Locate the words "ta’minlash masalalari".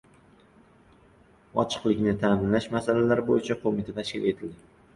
2.25-3.29